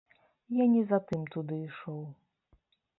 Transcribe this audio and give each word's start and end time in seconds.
Я 0.59 0.65
не 0.75 0.81
за 0.93 0.99
тым 1.11 1.21
туды 1.37 1.61
ішоў. 1.69 2.03